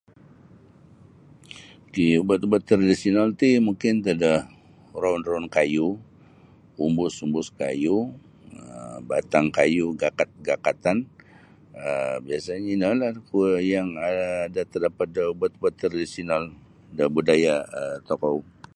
Ok 1.85 1.95
ubat-ubatan 2.23 2.77
tradisional 2.79 3.27
ti 3.39 3.49
mungkin 3.67 3.93
antad 3.95 4.17
da 4.23 4.31
roun-roun 5.01 5.45
kayu, 5.55 5.87
umbus-umbus 6.85 7.47
kayu 7.61 7.97
um 8.59 8.97
batang 9.09 9.47
kayu 9.57 9.85
gakad-gakadtan[um] 10.01 11.05
biasnya 12.25 12.55
ino 12.75 12.89
lah 13.01 13.11
kuo 13.29 13.45
yang 13.73 13.87
terdapat 14.71 15.07
da 15.15 15.23
ubat-ubat 15.33 15.73
tradisional 15.81 16.43
da 16.97 17.03
budaya 17.15 17.55
tokou. 18.09 18.37